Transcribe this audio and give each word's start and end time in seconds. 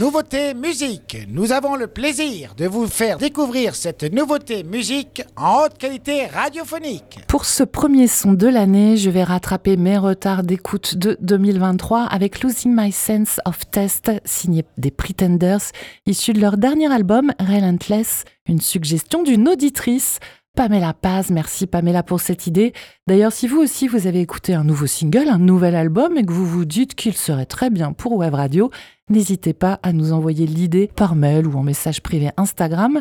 Nouveauté 0.00 0.54
musique. 0.54 1.18
Nous 1.28 1.52
avons 1.52 1.76
le 1.76 1.86
plaisir 1.86 2.54
de 2.54 2.64
vous 2.64 2.86
faire 2.86 3.18
découvrir 3.18 3.74
cette 3.74 4.02
nouveauté 4.02 4.62
musique 4.62 5.22
en 5.36 5.64
haute 5.64 5.76
qualité 5.76 6.24
radiophonique. 6.24 7.18
Pour 7.28 7.44
ce 7.44 7.64
premier 7.64 8.08
son 8.08 8.32
de 8.32 8.46
l'année, 8.46 8.96
je 8.96 9.10
vais 9.10 9.24
rattraper 9.24 9.76
mes 9.76 9.98
retards 9.98 10.42
d'écoute 10.42 10.96
de 10.96 11.18
2023 11.20 12.04
avec 12.04 12.42
Losing 12.42 12.74
My 12.74 12.90
Sense 12.92 13.40
of 13.44 13.70
Test, 13.70 14.10
signé 14.24 14.64
des 14.78 14.90
Pretenders, 14.90 15.70
issu 16.06 16.32
de 16.32 16.40
leur 16.40 16.56
dernier 16.56 16.90
album 16.90 17.34
Relentless, 17.38 18.24
une 18.48 18.62
suggestion 18.62 19.22
d'une 19.22 19.50
auditrice. 19.50 20.18
Pamela 20.56 20.92
Paz, 20.92 21.30
merci 21.30 21.66
Pamela 21.66 22.02
pour 22.02 22.20
cette 22.20 22.46
idée. 22.46 22.72
D'ailleurs, 23.06 23.32
si 23.32 23.46
vous 23.46 23.58
aussi 23.58 23.88
vous 23.88 24.06
avez 24.06 24.20
écouté 24.20 24.52
un 24.52 24.64
nouveau 24.64 24.86
single, 24.86 25.28
un 25.28 25.38
nouvel 25.38 25.74
album 25.74 26.18
et 26.18 26.24
que 26.24 26.32
vous 26.32 26.46
vous 26.46 26.64
dites 26.64 26.94
qu'il 26.94 27.16
serait 27.16 27.46
très 27.46 27.70
bien 27.70 27.92
pour 27.92 28.12
Web 28.12 28.34
Radio, 28.34 28.70
n'hésitez 29.08 29.54
pas 29.54 29.78
à 29.82 29.92
nous 29.92 30.12
envoyer 30.12 30.46
l'idée 30.46 30.90
par 30.94 31.14
mail 31.14 31.46
ou 31.46 31.56
en 31.56 31.62
message 31.62 32.02
privé 32.02 32.30
Instagram. 32.36 33.00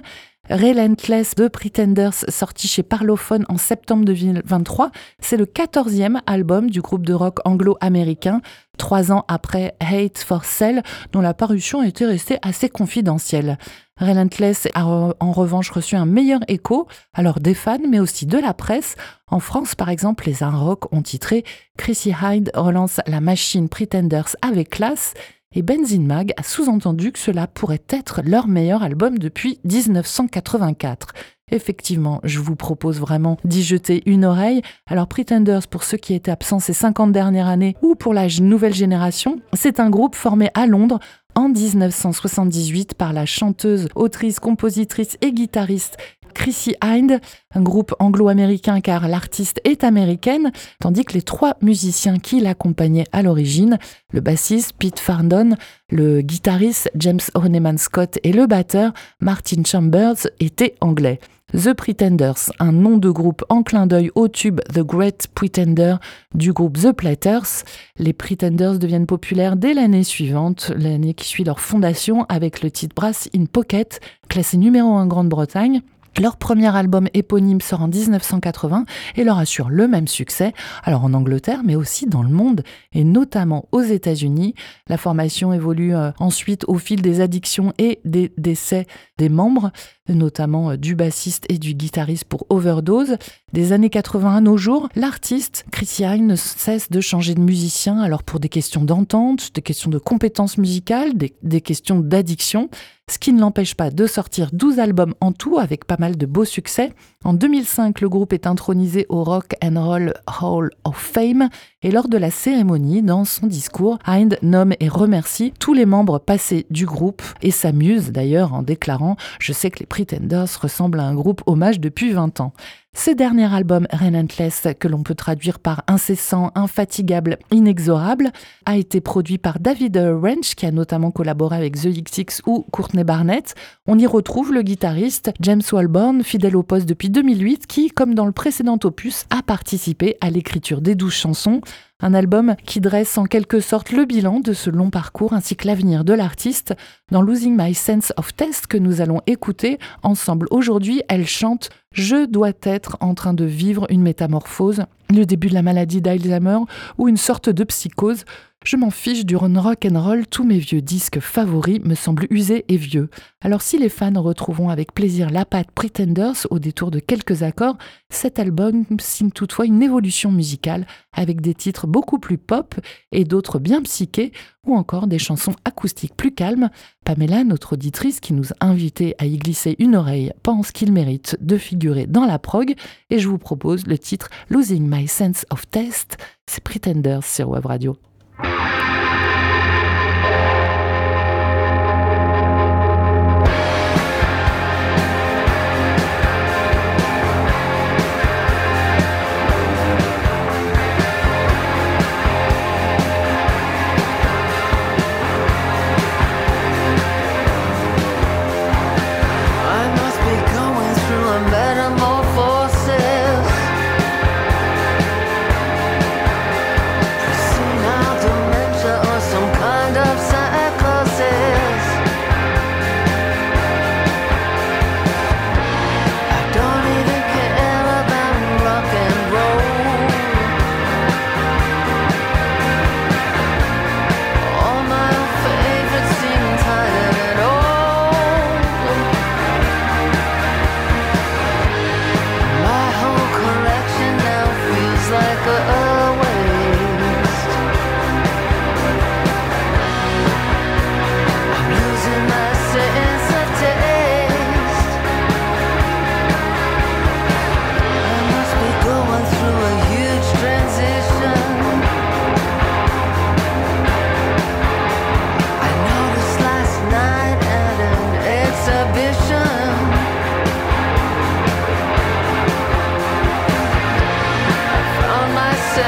Relentless 0.49 1.35
de 1.35 1.47
Pretenders, 1.47 2.25
sorti 2.29 2.67
chez 2.67 2.81
Parlophone 2.81 3.45
en 3.49 3.57
septembre 3.57 4.05
2023, 4.05 4.91
c'est 5.19 5.37
le 5.37 5.45
14e 5.45 6.21
album 6.25 6.71
du 6.71 6.81
groupe 6.81 7.05
de 7.05 7.13
rock 7.13 7.37
anglo-américain, 7.45 8.41
trois 8.79 9.11
ans 9.11 9.25
après 9.27 9.75
Hate 9.79 10.17
for 10.17 10.45
Sale, 10.45 10.81
dont 11.11 11.21
la 11.21 11.35
parution 11.35 11.83
était 11.83 12.07
restée 12.07 12.39
assez 12.41 12.69
confidentielle. 12.69 13.59
Relentless 13.97 14.67
a 14.73 14.85
en 14.85 15.31
revanche 15.31 15.69
reçu 15.69 15.95
un 15.95 16.05
meilleur 16.05 16.39
écho, 16.47 16.87
alors 17.13 17.39
des 17.39 17.53
fans, 17.53 17.77
mais 17.87 17.99
aussi 17.99 18.25
de 18.25 18.37
la 18.37 18.53
presse. 18.55 18.95
En 19.27 19.39
France, 19.39 19.75
par 19.75 19.89
exemple, 19.89 20.25
les 20.25 20.41
Un 20.41 20.55
Rock 20.55 20.91
ont 20.93 21.01
titré 21.01 21.43
Chrissy 21.77 22.13
Hyde 22.19 22.49
relance 22.55 23.01
la 23.05 23.19
machine 23.19 23.69
Pretenders 23.69 24.35
avec 24.41 24.69
classe 24.69 25.13
et 25.55 25.61
Benzine 25.63 26.05
Mag 26.05 26.33
a 26.37 26.43
sous-entendu 26.43 27.11
que 27.11 27.19
cela 27.19 27.47
pourrait 27.47 27.81
être 27.89 28.21
leur 28.23 28.47
meilleur 28.47 28.83
album 28.83 29.17
depuis 29.17 29.59
1984. 29.63 31.13
Effectivement, 31.51 32.19
je 32.23 32.39
vous 32.39 32.55
propose 32.55 32.99
vraiment 32.99 33.37
d'y 33.43 33.63
jeter 33.63 34.03
une 34.05 34.25
oreille. 34.25 34.61
Alors 34.87 35.07
Pretenders, 35.07 35.67
pour 35.67 35.83
ceux 35.83 35.97
qui 35.97 36.13
étaient 36.13 36.29
absents 36.29 36.59
ces 36.59 36.73
50 36.73 37.11
dernières 37.11 37.47
années 37.47 37.75
ou 37.81 37.95
pour 37.95 38.13
la 38.13 38.27
nouvelle 38.39 38.75
génération, 38.75 39.39
c'est 39.53 39.79
un 39.79 39.89
groupe 39.89 40.15
formé 40.15 40.51
à 40.53 40.67
Londres 40.67 40.99
en 41.35 41.49
1978 41.49 42.93
par 42.93 43.13
la 43.13 43.25
chanteuse, 43.25 43.87
autrice, 43.95 44.39
compositrice 44.39 45.17
et 45.21 45.31
guitariste 45.31 45.97
Chrissy 46.39 46.73
Hind, 46.81 47.19
un 47.53 47.61
groupe 47.61 47.93
anglo-américain 47.99 48.79
car 48.79 49.09
l'artiste 49.09 49.59
est 49.65 49.83
américaine, 49.83 50.53
tandis 50.79 51.03
que 51.03 51.11
les 51.11 51.21
trois 51.21 51.57
musiciens 51.61 52.17
qui 52.17 52.39
l'accompagnaient 52.39 53.07
à 53.11 53.21
l'origine, 53.21 53.77
le 54.13 54.21
bassiste 54.21 54.71
Pete 54.79 54.99
Farndon, 54.99 55.57
le 55.89 56.21
guitariste 56.21 56.89
James 56.95 57.19
Honeyman 57.33 57.77
Scott 57.77 58.19
et 58.23 58.31
le 58.31 58.47
batteur 58.47 58.93
Martin 59.19 59.63
Chambers 59.65 60.27
étaient 60.39 60.75
anglais. 60.79 61.19
The 61.53 61.73
Pretenders, 61.73 62.53
un 62.59 62.71
nom 62.71 62.97
de 62.97 63.09
groupe 63.09 63.43
en 63.49 63.61
clin 63.61 63.85
d'œil 63.85 64.09
au 64.15 64.29
tube 64.29 64.61
The 64.73 64.79
Great 64.79 65.27
Pretender 65.35 65.95
du 66.33 66.53
groupe 66.53 66.77
The 66.77 66.93
Platters. 66.93 67.65
Les 67.97 68.13
Pretenders 68.13 68.79
deviennent 68.79 69.07
populaires 69.07 69.57
dès 69.57 69.73
l'année 69.73 70.05
suivante, 70.05 70.71
l'année 70.77 71.15
qui 71.15 71.27
suit 71.27 71.43
leur 71.43 71.59
fondation 71.59 72.25
avec 72.29 72.61
le 72.61 72.71
titre 72.71 72.95
Brass 72.95 73.27
in 73.35 73.43
Pocket, 73.43 73.99
classé 74.29 74.55
numéro 74.55 74.93
1 74.93 75.07
Grande-Bretagne. 75.07 75.81
Leur 76.17 76.37
premier 76.37 76.75
album 76.75 77.07
éponyme 77.13 77.61
sort 77.61 77.81
en 77.81 77.87
1980 77.87 78.85
et 79.15 79.23
leur 79.23 79.37
assure 79.37 79.69
le 79.69 79.87
même 79.87 80.07
succès, 80.07 80.53
alors 80.83 81.03
en 81.03 81.13
Angleterre, 81.13 81.61
mais 81.63 81.75
aussi 81.75 82.07
dans 82.07 82.23
le 82.23 82.29
monde, 82.29 82.63
et 82.93 83.03
notamment 83.03 83.67
aux 83.71 83.81
États-Unis. 83.81 84.55
La 84.87 84.97
formation 84.97 85.53
évolue 85.53 85.95
euh, 85.95 86.11
ensuite 86.19 86.65
au 86.67 86.75
fil 86.75 87.01
des 87.01 87.21
addictions 87.21 87.73
et 87.77 87.99
des 88.05 88.33
décès 88.37 88.85
des 89.17 89.29
membres, 89.29 89.71
notamment 90.13 90.71
euh, 90.71 90.77
du 90.77 90.95
bassiste 90.95 91.45
et 91.49 91.57
du 91.57 91.73
guitariste 91.73 92.25
pour 92.25 92.45
Overdose. 92.49 93.17
Des 93.53 93.73
années 93.73 93.89
80 93.89 94.35
à 94.35 94.41
nos 94.41 94.57
jours, 94.57 94.89
l'artiste 94.95 95.65
Chrissy 95.71 96.03
Hine 96.03 96.27
ne 96.27 96.35
cesse 96.35 96.89
de 96.89 97.01
changer 97.01 97.35
de 97.35 97.41
musicien, 97.41 97.99
alors 97.99 98.23
pour 98.23 98.39
des 98.39 98.49
questions 98.49 98.83
d'entente, 98.83 99.55
des 99.55 99.61
questions 99.61 99.89
de 99.89 99.97
compétences 99.97 100.57
musicales, 100.57 101.17
des, 101.17 101.33
des 101.43 101.61
questions 101.61 101.99
d'addiction 101.99 102.69
ce 103.09 103.17
qui 103.17 103.33
ne 103.33 103.39
l'empêche 103.39 103.73
pas 103.73 103.89
de 103.89 104.05
sortir 104.05 104.49
12 104.53 104.79
albums 104.79 105.15
en 105.19 105.31
tout 105.31 105.57
avec 105.57 105.85
pas 105.85 105.97
mal 105.99 106.15
de 106.15 106.25
beaux 106.25 106.45
succès. 106.45 106.93
En 107.23 107.33
2005, 107.33 108.01
le 108.01 108.09
groupe 108.09 108.33
est 108.33 108.47
intronisé 108.47 109.05
au 109.09 109.23
Rock 109.23 109.55
and 109.63 109.83
Roll 109.83 110.13
Hall 110.41 110.69
of 110.83 110.95
Fame 110.95 111.49
et 111.81 111.91
lors 111.91 112.07
de 112.07 112.17
la 112.17 112.29
cérémonie, 112.29 113.01
dans 113.01 113.25
son 113.25 113.47
discours, 113.47 113.99
Hind 114.05 114.37
nomme 114.41 114.73
et 114.79 114.87
remercie 114.87 115.53
tous 115.59 115.73
les 115.73 115.85
membres 115.85 116.19
passés 116.19 116.65
du 116.69 116.85
groupe 116.85 117.21
et 117.41 117.51
s'amuse 117.51 118.11
d'ailleurs 118.11 118.53
en 118.53 118.61
déclarant 118.61 119.17
Je 119.39 119.53
sais 119.53 119.71
que 119.71 119.79
les 119.79 119.85
Pretenders 119.99 120.57
ressemblent 120.61 121.01
à 121.01 121.03
un 121.03 121.13
groupe 121.13 121.41
hommage 121.45 121.81
depuis 121.81 122.13
20 122.13 122.39
ans. 122.39 122.53
Ce 122.95 123.11
dernier 123.11 123.53
album, 123.53 123.87
Relentless, 123.91 124.67
que 124.79 124.87
l'on 124.87 125.03
peut 125.03 125.13
traduire 125.13 125.59
par 125.59 125.83
incessant, 125.87 126.51
infatigable, 126.55 127.37
inexorable, 127.51 128.31
a 128.65 128.77
été 128.77 128.99
produit 128.99 129.37
par 129.37 129.59
David 129.59 129.95
Wrench, 129.97 130.55
qui 130.55 130.65
a 130.65 130.71
notamment 130.71 131.11
collaboré 131.11 131.55
avec 131.55 131.75
The 131.75 131.87
XX 131.87 132.41
ou 132.47 132.65
Courtney 132.71 133.03
Barnett. 133.03 133.53
On 133.87 133.99
y 133.99 134.07
retrouve 134.07 134.51
le 134.51 134.63
guitariste 134.63 135.31
James 135.39 135.61
Walborn, 135.71 136.23
fidèle 136.23 136.57
au 136.57 136.63
poste 136.63 136.89
depuis 136.89 137.09
2008, 137.09 137.67
qui, 137.67 137.89
comme 137.91 138.15
dans 138.15 138.25
le 138.25 138.31
précédent 138.31 138.79
opus, 138.83 139.25
a 139.29 139.43
participé 139.43 140.17
à 140.19 140.31
l'écriture 140.31 140.81
des 140.81 140.95
douze 140.95 141.13
chansons. 141.13 141.61
Un 142.01 142.13
album 142.13 142.55
qui 142.65 142.79
dresse 142.79 143.17
en 143.17 143.25
quelque 143.25 143.59
sorte 143.59 143.91
le 143.91 144.05
bilan 144.05 144.39
de 144.39 144.53
ce 144.53 144.69
long 144.69 144.89
parcours 144.89 145.33
ainsi 145.33 145.57
que 145.57 145.67
l'avenir 145.67 146.05
de 146.05 146.13
l'artiste. 146.13 146.73
Dans 147.11 147.21
Losing 147.21 147.57
My 147.57 147.73
Sense 147.73 148.13
of 148.15 148.33
Test 148.33 148.67
que 148.67 148.77
nous 148.77 149.01
allons 149.01 149.19
écouter 149.27 149.79
ensemble 150.01 150.47
aujourd'hui, 150.49 151.01
elle 151.09 151.27
chante 151.27 151.69
Je 151.93 152.27
dois 152.27 152.51
être 152.61 152.97
en 152.99 153.15
train 153.15 153.33
de 153.33 153.45
vivre 153.45 153.87
une 153.89 154.01
métamorphose, 154.01 154.83
le 155.09 155.25
début 155.25 155.49
de 155.49 155.55
la 155.55 155.63
maladie 155.63 156.01
d'Alzheimer 156.01 156.59
ou 156.99 157.07
une 157.07 157.17
sorte 157.17 157.49
de 157.49 157.63
psychose 157.63 158.25
je 158.65 158.75
m'en 158.75 158.89
fiche 158.89 159.25
du 159.25 159.37
rock 159.37 159.87
and 159.89 160.01
roll, 160.01 160.27
tous 160.27 160.43
mes 160.43 160.59
vieux 160.59 160.81
disques 160.81 161.21
favoris 161.21 161.79
me 161.79 161.95
semblent 161.95 162.27
usés 162.29 162.65
et 162.67 162.75
vieux. 162.75 163.09
Alors 163.41 163.61
si 163.61 163.77
les 163.77 163.87
fans 163.87 164.21
retrouveront 164.21 164.69
avec 164.69 164.93
plaisir 164.93 165.29
la 165.29 165.45
patte 165.45 165.71
Pretenders 165.71 166.45
au 166.49 166.59
détour 166.59 166.91
de 166.91 166.99
quelques 166.99 167.43
accords, 167.43 167.77
cet 168.09 168.37
album 168.37 168.83
signe 168.99 169.31
toutefois 169.31 169.65
une 169.65 169.81
évolution 169.81 170.31
musicale 170.31 170.85
avec 171.13 171.39
des 171.39 171.53
titres 171.53 171.87
beaucoup 171.87 172.19
plus 172.19 172.37
pop 172.37 172.75
et 173.13 173.23
d'autres 173.23 173.59
bien 173.59 173.81
psychés 173.81 174.33
ou 174.67 174.75
encore 174.75 175.07
des 175.07 175.19
chansons 175.19 175.55
acoustiques 175.63 176.15
plus 176.17 176.33
calmes. 176.33 176.69
Pamela, 177.05 177.45
notre 177.45 177.73
auditrice 177.73 178.19
qui 178.19 178.33
nous 178.33 178.51
a 178.59 178.65
invités 178.65 179.15
à 179.19 179.25
y 179.25 179.37
glisser 179.37 179.77
une 179.79 179.95
oreille, 179.95 180.33
pense 180.43 180.73
qu'il 180.73 180.91
mérite 180.91 181.37
de 181.39 181.57
figurer 181.57 182.07
dans 182.07 182.25
la 182.25 182.39
prog 182.39 182.75
et 183.09 183.19
je 183.19 183.29
vous 183.29 183.37
propose 183.37 183.87
le 183.87 183.97
titre 183.97 184.29
Losing 184.49 184.85
My 184.85 185.07
Sense 185.07 185.45
of 185.49 185.65
Taste, 185.69 186.17
c'est 186.45 186.63
Pretenders 186.63 187.23
sur 187.23 187.49
Web 187.49 187.65
Radio. 187.65 187.97
Bye. 188.41 188.98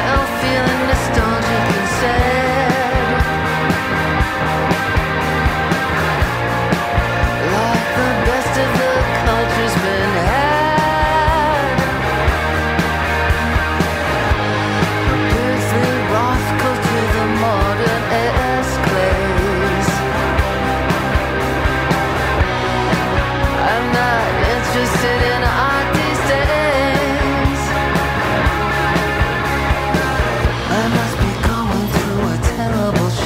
I'm 0.09 0.25
feeling 0.41 0.87
the 0.87 0.95
storm. 0.95 1.40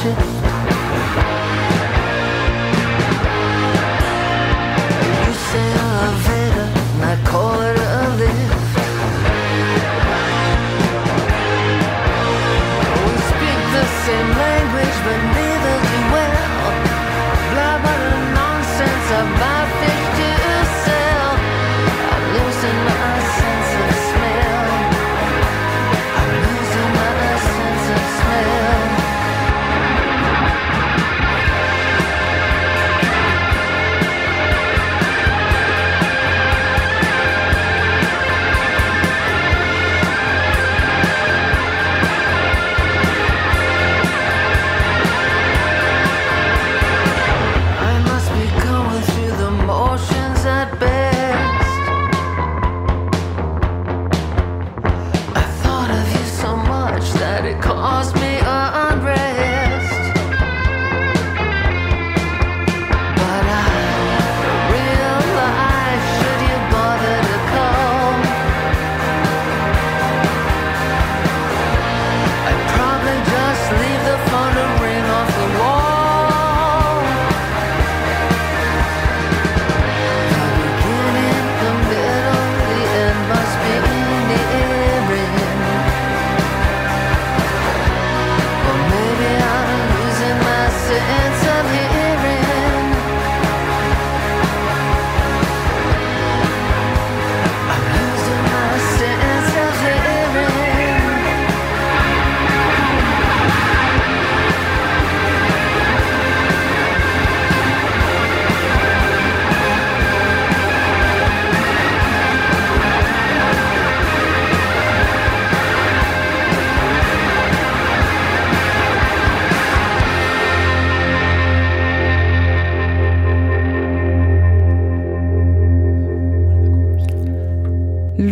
shit. 0.06 0.45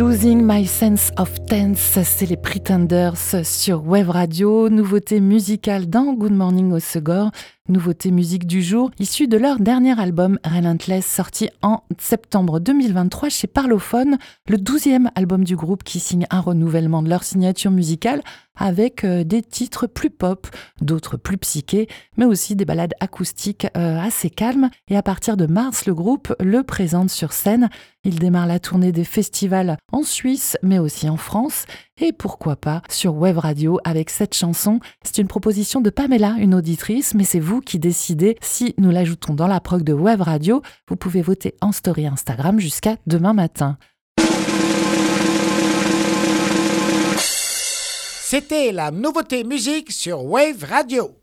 My 0.06 0.66
Sense 0.66 1.12
of 1.18 1.46
Tense, 1.46 2.00
c'est 2.04 2.26
les 2.26 2.36
Pretenders 2.36 3.16
sur 3.46 3.88
Wave 3.88 4.10
Radio, 4.10 4.70
nouveauté 4.70 5.22
musicale 5.22 5.90
dans 5.90 6.14
Good 6.14 6.34
Morning 6.34 6.74
au 6.74 6.80
Segor, 6.80 7.32
nouveauté 7.70 8.12
musique 8.12 8.46
du 8.46 8.62
jour, 8.62 8.92
issue 9.00 9.28
de 9.28 9.38
leur 9.38 9.60
dernier 9.60 9.98
album 10.00 10.38
Relentless, 10.44 11.06
sorti 11.06 11.50
en 11.62 11.84
septembre 11.98 12.60
2023 12.60 13.30
chez 13.30 13.48
Parlophone, 13.48 14.18
le 14.50 14.58
douzième 14.58 15.10
album 15.16 15.46
du 15.46 15.56
groupe 15.56 15.84
qui 15.84 16.00
signe 16.00 16.28
un 16.30 16.42
renouvellement 16.42 17.02
de 17.02 17.10
leur 17.10 17.24
signature 17.24 17.72
musicale 17.72 18.22
avec 18.56 19.04
euh, 19.04 19.24
des 19.24 19.42
titres 19.42 19.88
plus 19.88 20.10
pop, 20.10 20.48
d'autres 20.82 21.18
plus 21.18 21.38
psychés, 21.38 21.88
mais 22.18 22.26
aussi 22.26 22.56
des 22.56 22.66
ballades 22.66 22.94
acoustiques 23.00 23.68
euh, 23.76 24.00
assez 24.00 24.30
calmes. 24.30 24.70
Et 24.90 24.96
à 24.96 25.02
partir 25.02 25.38
de 25.38 25.48
mars, 25.48 25.86
le 25.86 25.96
groupe 25.96 26.36
le 26.40 26.64
présente 26.64 27.10
sur 27.10 27.34
scène. 27.34 27.70
Il 28.04 28.20
démarre 28.20 28.48
la 28.48 28.60
tournée 28.60 28.92
des 28.92 29.06
festivals 29.06 29.78
en 29.92 30.04
Suisse, 30.04 30.58
mais 30.62 30.78
aussi 30.78 31.10
en 31.10 31.18
France, 31.18 31.66
et 31.98 32.12
pourquoi 32.12 32.56
pas 32.58 32.82
sur 32.90 33.16
Web 33.16 33.38
Radio 33.38 33.80
avec 33.86 34.10
cette 34.10 34.34
chanson. 34.34 34.80
C'est 35.04 35.20
une 35.20 35.28
proposition 35.28 35.80
de 35.80 35.90
Pamela, 35.90 36.36
une 36.38 36.54
auditrice, 36.54 37.14
mais 37.14 37.24
c'est 37.24 37.40
vous 37.54 37.62
qui 37.62 37.78
décidez 37.78 38.36
si 38.42 38.74
nous 38.80 38.90
l'ajoutons 38.90 39.36
dans 39.36 39.46
la 39.46 39.60
prog 39.60 39.84
de 39.84 39.94
Web 39.94 40.22
Radio. 40.22 40.64
Vous 40.88 40.96
pouvez 40.96 41.22
voter 41.22 41.54
en 41.62 41.72
story 41.72 42.08
Instagram 42.08 42.60
jusqu'à 42.60 42.96
demain 43.06 43.34
matin. 43.34 43.78
C'était 48.24 48.72
la 48.72 48.90
nouveauté 48.90 49.44
musique 49.44 49.92
sur 49.92 50.26
Wave 50.26 50.64
Radio. 50.68 51.23